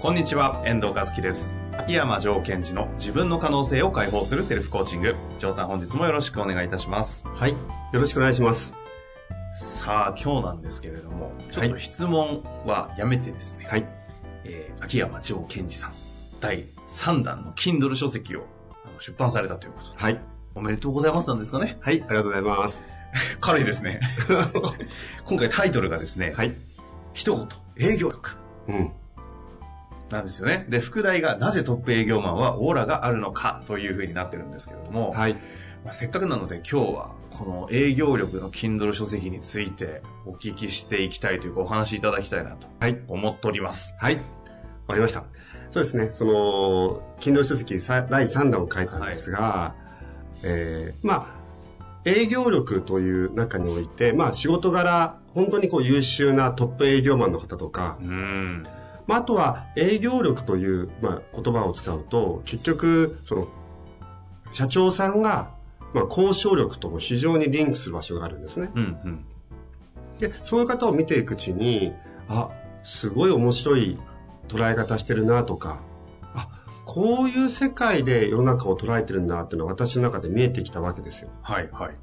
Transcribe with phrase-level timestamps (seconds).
[0.00, 7.52] こんにちは遠藤和樹です秋山城賢治の自分の可能性を解放するセルフコーチング城さん本日もよろしくお願いいたしますはい。
[7.52, 7.58] よ
[7.92, 8.72] ろしくお願いします。
[9.54, 13.86] さあ今日なんですけれどもちょっと質問はやめてですね、はい。
[14.44, 15.92] えー秋山城賢治さん
[16.40, 18.46] 第3弾の Kindle 書籍を
[19.00, 20.20] 出版されたということではい。
[20.54, 22.00] おめでとうございますなんですかねはい。
[22.00, 22.80] ありがとうございます。
[23.40, 24.00] 軽いですね
[25.26, 26.54] 今回タイトルがですね、はい。
[27.12, 28.36] 一言営業力
[28.68, 28.92] うん。
[30.10, 35.34] なんですよねで副題がなぜトップ営業マンはオーラがあるのかというふうになってるんですけれども、はい。
[35.84, 43.00] まあ、せっかくなので今日はこの営業力の Kindle 書籍についてお聞きしていきたいというかお話しいただきたいなとはい。
[43.08, 43.94] 思っております。
[43.98, 44.16] はい。
[44.16, 44.20] わ
[44.88, 45.24] かりました？
[45.70, 46.08] そうですね。
[46.10, 49.74] その、Kindle 書籍さ第3弾を書いたんですが、
[50.44, 51.40] えー、まあ、
[52.04, 58.64] 営業力という中において、まあ仕事柄、本当にこう優秀なトップ営業マンの方とかう、ん。
[59.10, 63.48] まああとは営業力という、まあ、言葉を使うと、結局、その、
[64.52, 65.50] 社長さんが、
[65.92, 68.70] まあ交渉力とも非常にリンクする場所があるんですね。
[68.72, 69.24] うんうん。
[70.18, 71.92] で、そういう方を見ていくうちに、
[72.28, 72.50] あ、
[72.84, 73.98] すごい面白い
[74.46, 75.80] 捉え方してるなとか、
[76.32, 76.48] あ、
[76.84, 81.30] こういう世界で世の中を捉えてるんだっていうのは私の中で見えてきたわけですよ。
[81.42, 81.96] はいはい。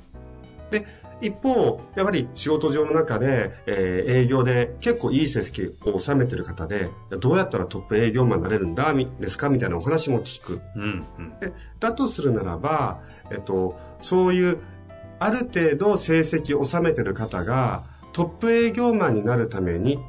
[0.72, 0.86] で、
[1.20, 10.62] 一方、やはり仕事上の中で、えー営業で結構いい成績を収めてる方で、どうやったらトップ営業マンになれるんだ、みですかみたいなお話も聞く。
[10.76, 11.40] うんうん。
[11.40, 14.60] でだとするならば、えっと、そういう、
[15.20, 20.00] ある程度成績を収めてる方が、トップ営業マンになるために、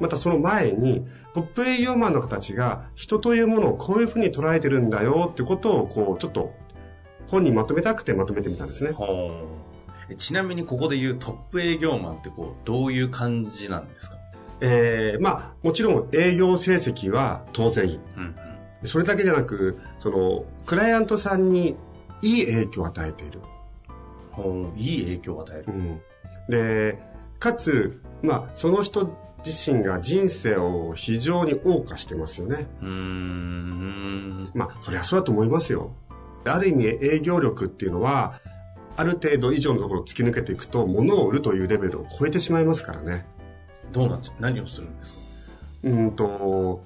[0.00, 6.52] またその前に、トップ営業マンの方たちが、人というものをこういうふうに捉えてるんだよってことを、こう、ちょっと、
[7.28, 8.90] 本にまとめたくてまとめてみたんですね。
[8.90, 9.71] ほう。
[10.12, 14.16] えちなみにここで言うトップ営業マンってこう、どういう感じなんですか？
[14.60, 18.00] えー、まあ、もちろん営業成績は当然いい。
[18.16, 18.22] うん
[18.82, 18.88] うん。
[18.88, 21.76] それだけじゃなく、その、クライアントさんに
[22.20, 23.40] いい影響を与えている。
[24.30, 25.64] ほう、いい影響を与える。
[25.68, 26.00] うん、
[26.48, 26.98] で、
[27.38, 32.68] かつ、まあ、その人自身が人生を非常に謳歌してますよね。
[32.82, 34.52] うーん。
[34.54, 35.92] まあ、そりゃそうだと思いますよ。
[36.44, 38.40] ある意味営業力っていうのは、
[38.96, 43.26] ある程度以上のところを突き抜けていくと、物を売るというレベルを超えてしまいますからね。
[43.92, 44.36] どうなんですか？
[44.40, 45.12] 何をするんです
[45.82, 45.88] か？
[45.90, 46.84] うんと、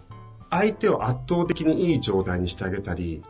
[0.50, 3.22] 相手を圧倒的にいい状態にしてあげたり、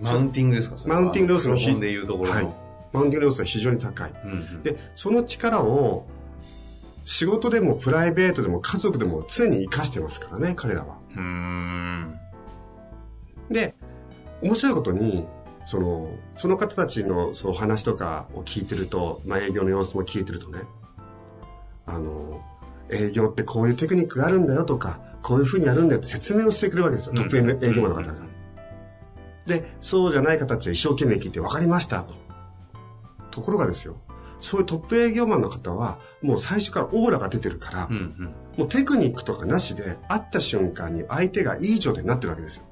[0.00, 0.76] マウンティングですか？
[0.86, 2.34] マウンティング要素の古本でいうところの。
[2.34, 2.48] はい
[2.92, 4.12] マウンティング要素は非常に高い。
[4.24, 6.06] うんうん、で、その力を、
[7.04, 10.96] 仕事でもプライベートでも家族でも常に活かしてますからね、彼らは。
[11.10, 12.18] うーん。
[13.50, 13.74] で、
[14.40, 15.26] 面白いことに、
[15.66, 20.62] その、その方たちのその話とかを聞いてると、まあ営業の様子も聞いてるとね、
[21.84, 22.40] あの、
[22.90, 27.12] 営業ってこういうテクニックがあるんだよとか、こういうふうにやるんだよって説明をしてくれるわけですよ。
[27.16, 28.14] うんトップ営業マンの方が。
[29.46, 32.14] で、そうじゃない方たちは一生懸命聞いて分かりましたと。
[33.30, 33.96] ところがですよ、
[34.40, 38.34] そういうトップ営業マンの方は、もう最初からオーラが出てるから、うんうん。
[38.56, 42.64] もうテクニックとかなしで、会った瞬間に相手がいい状態になってるわけですよ。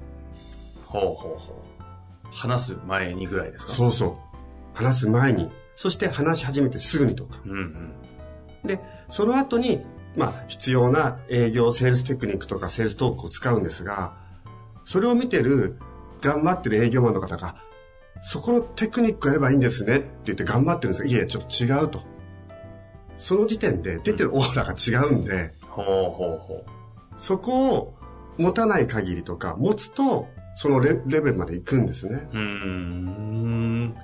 [0.85, 1.74] ほうほうほう。
[2.31, 3.73] 話す前にぐらいですか？
[3.73, 4.17] そうそう。
[4.73, 7.39] 話す前に、そして話し始めてすぐにとか。
[7.45, 7.51] うん
[8.63, 8.67] うん。
[8.67, 14.13] で、その後に、まあ、必要な営業、セールステクニックとかセールストークを使うんですが、
[14.85, 15.77] それを見てる、
[16.21, 17.57] 頑張ってる営業マンの方が、
[18.23, 22.01] そこのテクニックやればいいんですねって言って頑張ってるんですが、いえ、ちょっと違うと。
[23.17, 26.65] その時点で出てるオーラが違うんで、ほうほうほ
[27.17, 27.93] そこを
[28.37, 32.27] 持たない限りとか、持つと、そのレレベルまで行くんですね。
[32.33, 32.39] う。
[32.39, 33.93] ん。
[33.93, 33.99] だ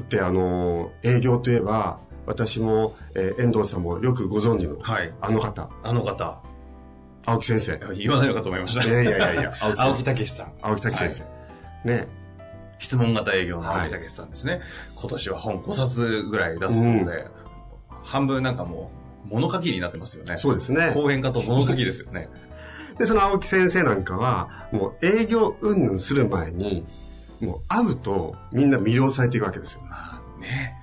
[0.00, 5.12] ってあの、営業といえば、私も、えー遠藤さんもよくご存知の、はい。
[5.20, 6.42] あの方、あの方。
[7.24, 7.78] 青木先生。
[7.94, 8.84] 言わないのかと思いました。
[8.84, 10.02] いやいやいやいや、 青木。
[10.04, 10.52] 武さん。
[10.60, 11.88] 青木武先生。
[11.88, 12.08] ね。
[12.78, 14.60] 質問型営業の青木武さんですね。
[14.96, 17.28] 今年は本5冊ぐらい出すので、
[18.02, 18.90] 半分なんかも
[19.24, 20.36] う、物書きになってますよね。
[20.36, 20.90] そうですね。
[20.92, 22.28] 講演家と物書きですよね。
[23.02, 26.86] で、その青木先生なんかは、もう営業云々する前に、
[27.40, 29.80] もう会うとみんな魅了されていくわけですよ。
[29.90, 30.78] まあね。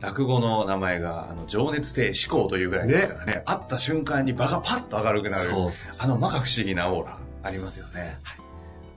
[0.00, 3.42] 落語の名前が、あの、情熱亭思考というぐらいですからね。
[3.46, 5.44] 会った瞬間に場がパッと明るくなる。
[5.44, 8.18] そうそうあの、まか不思議なオーラ、ありますよね。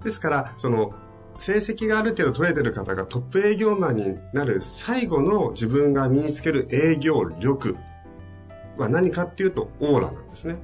[0.03, 0.91] ですから、その、
[1.37, 7.77] 成績がある程度取れてる方がトップ営業マンになる最後の自分が身につける営業力
[8.75, 10.57] は何かっていうとオーラなんですね。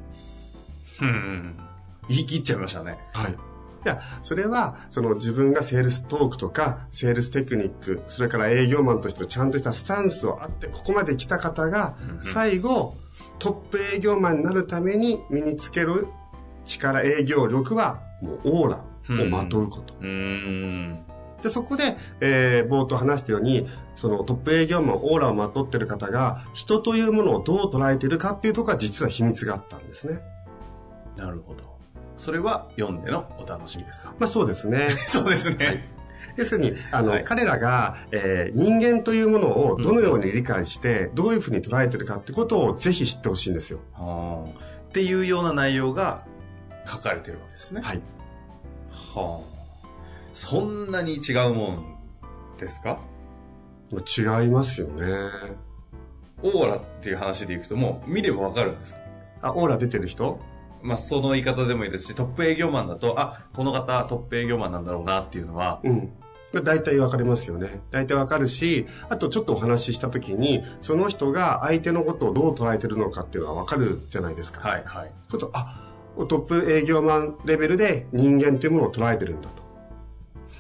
[1.02, 1.65] うん。
[2.10, 3.00] 言い切っちゃいましたね。
[3.14, 3.32] はい。
[3.32, 12.96] いや、それは、その自分がセールストークとか、セールステクニック、それから営業マンとしてのちゃんとしたスタンスをあって、ここまで来た方が最後、
[13.38, 16.08] トップ営業マンになるために身につける
[16.66, 18.84] 力、営業力は、もうオーラ
[19.24, 19.94] をまとうこと。
[20.02, 30.22] で、そこで、えー、冒頭話したように、そのトップ営業マン、オーラをまとってる方が、人というものをどう捉えているかっていうところが実は秘密があったんですね。
[31.16, 31.75] なるほど。
[32.18, 34.14] それは読んでのお楽しみですか？
[34.20, 34.90] まあそうですね。
[35.08, 35.90] そうですね。
[36.38, 43.80] 要するに、あの、はい彼らが、えー人間というものをどのように理解して、どういうふうに捉えてるかってことをぜひ知ってほしいんですよ。
[43.94, 44.60] はあ
[44.90, 46.24] っていうような内容が
[46.86, 47.82] 書かれてるわけですね。
[47.82, 48.02] はい。
[48.92, 49.88] はあ。
[50.34, 51.86] そんなに違うもん
[52.60, 53.00] ですか？
[53.92, 55.06] まあ違いますよね。
[56.44, 59.00] オーラっていう話でいくともう見ればわかるんですか？
[59.42, 60.40] あ、オーラ出てる人？
[60.86, 66.14] まあその言い方でもいいですし、トップ営業マンだと、あ、この方トップ営業マンなんだろうなっていうのは、うん。
[66.54, 67.82] まあ大体わかりますよね。
[67.90, 74.62] 大体わかるし、あとちょっとお話ししたときに、その人が相手のことをどう捉えてるのかっていうのはわかるじゃないですか。
[74.62, 75.12] はいはい。
[75.28, 75.82] ちょっと、あ、
[76.18, 79.66] トップ営業マンレベルで人間というものを捉えてるんだと。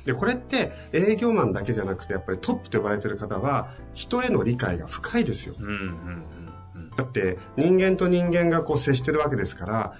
[0.05, 5.53] で、これって営業マンだけじゃなくて、やっぱりトップと呼ばれてる方は、人への理解が深いですよ。
[5.59, 5.79] うんうんうん
[6.75, 6.89] うん。
[6.97, 9.93] だって、人間と人間がこう接してるわけですから、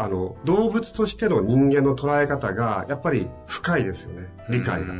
[0.00, 4.28] あの、動物としての人間の捉え方が、やっぱり深いですよね。
[4.48, 4.94] 理解が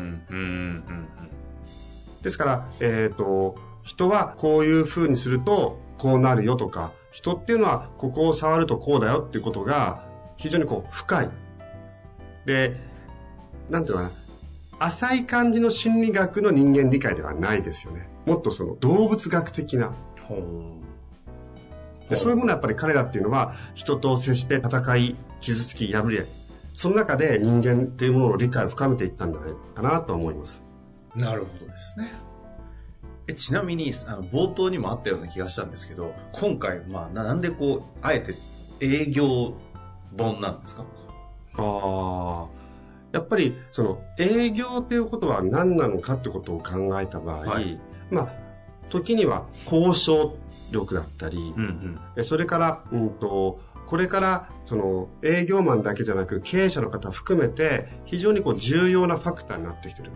[2.21, 3.55] ですから、えっ、と、
[3.85, 10.05] 人はこういう風にするとこうなるよとか、人っていうのはここを触るとこうだよっていうことが
[10.37, 11.31] 非常にこう深い。
[12.45, 12.77] で、
[13.71, 14.87] なんていうのかな。
[14.87, 18.09] 浅い感じの心理学の人間理解ではないですよね。
[18.27, 19.95] もっとその動物学的な。
[20.31, 20.39] うん。
[20.39, 20.78] ほ
[22.09, 26.25] でそういうものはやっぱり彼らっていうのは人と接して戦い、傷つき、破れ、
[26.75, 30.63] その中で人間っていうものの理解を深めていったんじゃないかなと思います。
[31.17, 31.19] う。
[31.19, 32.13] なるほどですね。
[33.27, 38.33] え、ちなみに、あの、冒頭にもあったような気がしたんですけど、今回、まあ、ななんでこう、あえて
[38.81, 39.55] 営業
[40.17, 40.85] 本なんですか？
[41.59, 42.47] ああ。
[43.13, 47.79] やっぱり、その、営業っていうことは何なのかってことを考えた場合、はい
[48.11, 48.33] まあ、
[48.91, 50.37] 時には交渉
[50.73, 52.01] 力だったり、うんうん。
[52.17, 60.11] えそれから、うんと、これから、その、営業マンだけじゃなく、経営者の方含めて、非常にこう、重要なファクターになってきてる。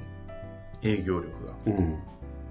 [0.82, 1.54] 営業力が。
[1.66, 1.98] うん。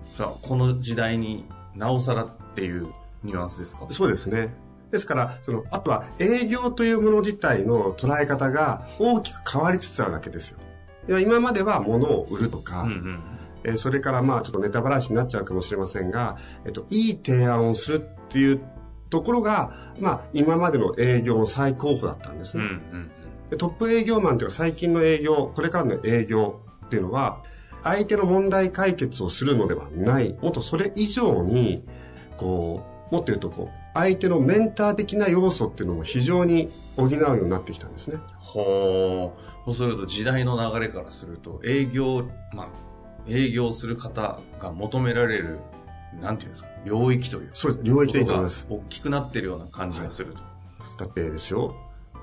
[0.04, 1.46] さあ、この時代に
[1.76, 2.88] なおさらっていう
[3.24, 3.86] ニュアンスですか？
[3.92, 4.54] そうですね。
[4.90, 11.20] ですから、その、あとは営業というもの自体の捉え方が大きく変わりつつあるわけですよ。
[11.20, 13.20] 今までは物を売るとか、うんうん。
[13.64, 18.62] えーそれからまあちょっとネタバラシになっちゃうかもしれませんが、えっと、いい提案をするっていう
[19.10, 22.74] ところが、まあ今までの営業の最高峰だったんですうんうね。
[22.74, 23.12] ん
[23.50, 27.44] でトップ営業マンというか最近の営業、これからの営業っていうのは、
[27.84, 31.84] 相手の問題解決をするのではない、もっとそれ以上に、
[32.38, 38.20] こう、もっと言うとこう、相手のメンター的な要素っていうのも非常に補うようになってきたんですね。
[38.38, 39.66] ほう。
[39.66, 42.68] そうすると時代の流れからすると、営業、まあ、
[43.28, 45.60] 営業する方が求められる、
[46.22, 47.50] なんていうんですか、領域という。
[47.54, 47.84] そうです。
[47.84, 48.68] 領域でいいと思います。
[48.70, 50.42] 大きくなってるような感じがすると。
[50.98, 51.76] だってですよ、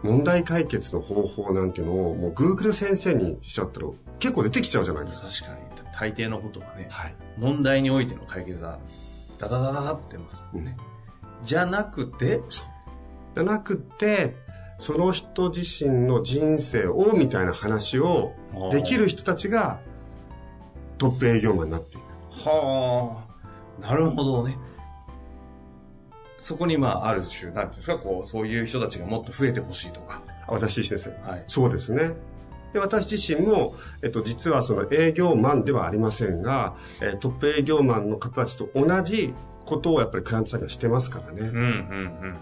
[0.02, 3.88] 問題解決の方法なんていうのを、もう Google 先生にしちゃったら
[4.18, 5.28] 結構出てきちゃうじゃないですか。
[5.28, 7.14] 確かに、大抵のことはね、はい。
[7.36, 8.78] 問題においての解決は、
[9.38, 10.76] ダダダダダってますもんね。
[11.42, 14.36] じゃなくて、じゃなくて、
[14.78, 18.32] その人自身の人生をみたいな話を
[18.70, 19.80] できる人たちが
[20.98, 22.04] トップ営業マンになっていく。
[22.48, 23.24] は
[23.80, 24.56] あ、なるほどね。
[26.38, 30.22] そこにまあ、ある種、なんていうんですか、こう、そういう人たちがもっと増えてほしいとか。
[30.46, 31.22] 私自身ですね。
[31.26, 31.44] はい。
[31.48, 32.12] そうですね。
[32.72, 39.32] で私自身も、えっと、実はその営業マンではありませんが、えートップ営業マンの方たちと同じ
[39.64, 41.40] ことをやっぱりクライアントさんにはしてますからね。
[41.40, 42.38] うん、うん、うん、うん。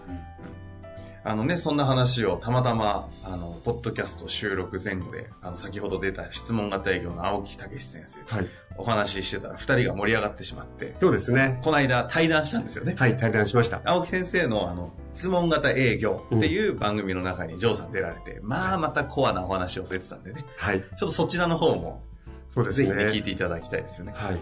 [1.27, 8.47] あのね、そんな話をたまたま、あの、ポッドキャスト収録前後で、あの、先ほど出た質問型営業の青木武先生、はい。
[8.77, 11.59] お話ししてたら二人が盛り上がってしまって、そうですね。
[11.63, 12.95] この間対談したんですよね。
[12.97, 13.81] はい、対談しました。
[13.83, 20.81] 青木先生のあの、質問型営業っていう番組の中にジョーさん出られて、まあまたコアなお話をされてたんでね、はい。
[20.81, 22.03] ちょっとそちらの方も
[22.47, 22.87] そうですね。
[22.87, 24.13] ぜひね、聞いていただきたいですよね。
[24.15, 24.37] はい。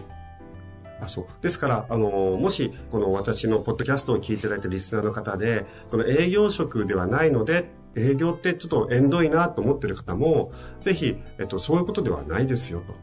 [1.00, 1.26] あ、そう。
[1.42, 12.94] ですから、あの、もし、この私のポッドキャストを聞いていただいたリスナーの方で、その営業職ではないので、営業ってちょっと縁遠いなと思ってる方も、ぜひ、えっと、そういうことではないですよと。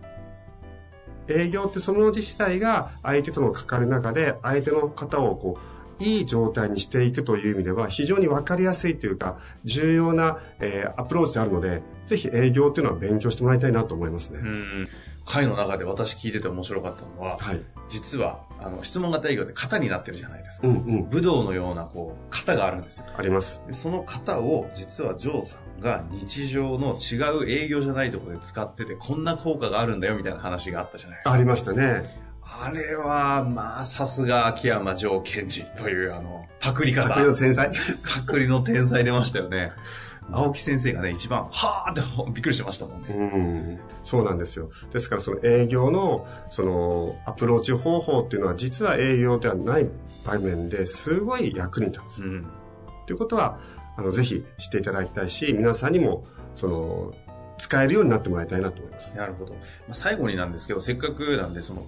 [1.34, 14.40] 営業ってその字自体が相手との関わる中で、相手の方をこう、いい状態にしていくという意味では、非常にわかりやすいというか、重要な、えーアプローチであるので、ぜひ営業っていうのは勉強してもらいたいなと思いますね。
[14.44, 14.88] うん。
[15.25, 17.62] 会の中で私聞いてて面白かったのは、はい。
[17.88, 20.68] 実は、あの、質問型営業って型になってるじゃないですか。
[20.68, 21.10] うんうん。
[21.10, 23.06] 武道のような、こう、型があるんですよ。
[23.15, 23.62] あります。
[23.68, 31.32] でその型を、実はジョーさんが日常の違う営業じゃないところで使ってて、こんな効果があるんだよ、みたいな話があったじゃないですか。
[31.32, 32.03] ありましたね。
[32.46, 37.08] あれは、まあ、さすが秋山城賢治という、あの、パクリ方。
[37.08, 37.72] パクリの天才。
[38.03, 39.72] パクリの天才出ましたよね。
[40.32, 42.01] 青木先生がね、一番、はーって
[42.32, 43.08] びっくりしてましたもんね。
[43.10, 43.80] うん。
[44.03, 44.70] そうなんですよ。
[44.92, 49.89] ですからその営業の、その、アプローチ方法っていうのは実は営業ではない
[50.25, 52.24] 場面ですごい役に立つ。
[52.24, 52.48] うん。
[53.06, 53.60] ということは、
[53.96, 56.25] あの、ぜひ知っていただきたいし、皆さんにも、
[56.56, 57.13] その、
[57.58, 59.15] 使えるようになってもらいたいなと思います。
[59.15, 59.53] なるほど。
[59.53, 59.60] ま
[59.92, 61.86] あ、最後になんですけど、せっかくなんで、その、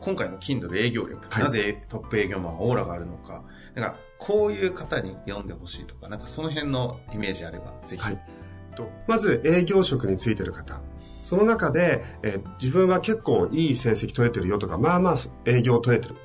[0.00, 8.02] 今回の Kindle 営業力、はいなぜトップ営業マンはオーラがあるのか、なんか、こういう方に読んでほしいとか、なんかその辺のイメージあれば、ぜひ。
[8.02, 8.20] はい。
[8.76, 10.80] とまず営業職についてる方。
[10.98, 16.16] その中で、えー自分は結構いい成績取れてるよとか、まあまあ営業取れてる。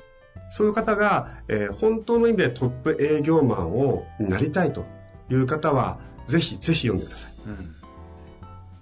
[0.50, 4.84] そういう方が、えー本当の意味でトップ営業マンをなりたいと
[5.30, 7.32] いう方は、ぜひぜひ読んでください。
[7.46, 7.74] うん。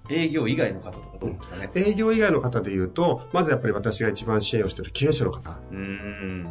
[0.08, 1.68] 営業以外の方とかどうですかね？
[1.74, 5.50] 営業以外の方で言うと、まずやっぱり私が一番支援をしている経営者の方。
[5.72, 6.46] うーん。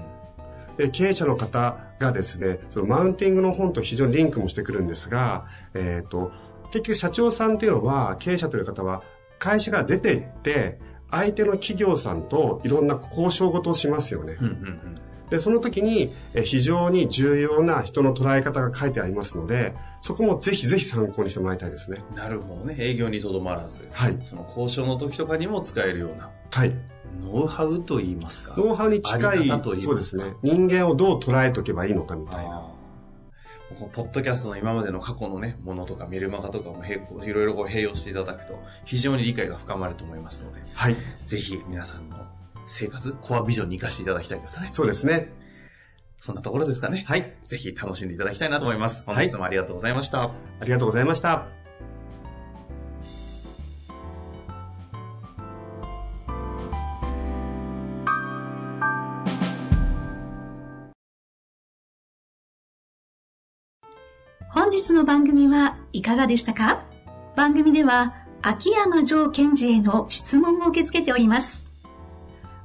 [0.77, 6.31] で経営者の方がですね、そのマウンティングの本と非常にリンクもしてくるんですが、えっ、と、
[6.71, 9.03] 結局社長さんっていうのは、経営者という方は、
[9.39, 10.79] 会社から出て行って、
[11.11, 14.37] 相手の企業さんといろんな交渉事をしますよね。
[14.39, 22.03] うんうんで、その時にえ非常に重要な人の捉え方が書いてありますので、そこもぜひぜひ参考にしてもらいたいですね。
[22.11, 22.15] うん。
[22.15, 22.75] なるほどね。
[22.77, 24.19] 営業にとどまらず、はい。
[24.23, 26.73] その交渉の時とかにも使えるような、はい。
[27.23, 28.55] ノウハウと言いますか。
[28.57, 29.49] ノウハウに近いい
[29.81, 30.25] そうですね。
[30.43, 32.71] 人間をどう捉えとけばいいのかみたいな。
[33.91, 40.95] ポッドキャストの今までの過去のね、ものとかメルマガとかもいろいろこう併用していただくと、非常に理解が深まると思いますので、はい。
[41.25, 42.17] ぜひ皆さんの
[42.67, 44.69] 生活、コアビジョンに活かしていただきたいですね。
[44.71, 45.33] そうですね。
[46.19, 47.05] そんなところですかね。
[47.07, 47.33] はい。
[47.45, 49.03] ぜひ楽しんでいただきたいなと思います。
[49.05, 50.23] 本はい日もありがとうございました。
[50.23, 50.31] あ
[50.63, 51.47] りがとうございました。
[64.49, 66.85] 本日の番組はいかがでしたか？
[67.35, 71.64] 番組では秋山城賢治への質問を受け付けております。